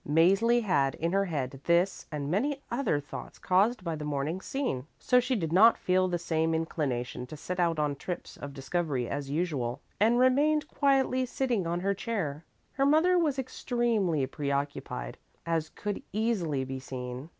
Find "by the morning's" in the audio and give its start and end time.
3.83-4.45